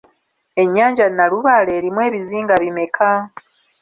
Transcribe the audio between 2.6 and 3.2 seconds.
bimmeka?